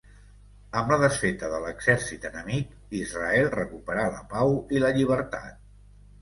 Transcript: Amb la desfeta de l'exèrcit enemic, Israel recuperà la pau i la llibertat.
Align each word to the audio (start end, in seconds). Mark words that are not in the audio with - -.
Amb 0.79 0.93
la 0.93 0.97
desfeta 1.01 1.49
de 1.51 1.59
l'exèrcit 1.65 2.25
enemic, 2.29 2.71
Israel 3.01 3.51
recuperà 3.57 4.07
la 4.17 4.25
pau 4.33 4.57
i 4.79 4.83
la 4.87 4.91
llibertat. 4.99 5.63